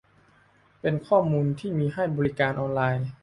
[0.81, 3.07] เป็นข้อมูลที่มีให้บริการออนไลน์